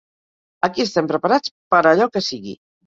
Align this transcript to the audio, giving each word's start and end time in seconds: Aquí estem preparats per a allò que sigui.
Aquí 0.69 0.83
estem 0.87 1.11
preparats 1.13 1.55
per 1.75 1.83
a 1.85 1.89
allò 1.93 2.13
que 2.17 2.29
sigui. 2.35 2.61